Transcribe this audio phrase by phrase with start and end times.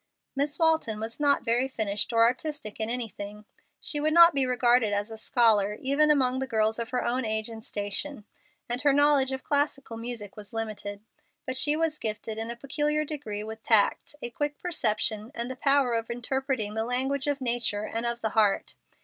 [0.35, 3.45] Miss Walton was not very finished or artistic in anything.
[3.79, 7.23] She would not be regarded as a scholar, even among the girls of her own
[7.23, 8.25] age and station,
[8.67, 11.01] and her knowledge of classical music was limited.
[11.45, 15.55] But she was gifted in a peculiar degree with tact, a quick perception, and the
[15.55, 18.73] power of interpreting the language of nature and of the heart.